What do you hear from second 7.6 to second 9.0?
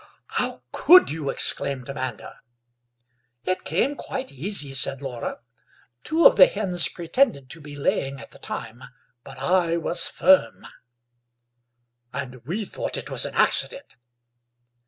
be laying at the time,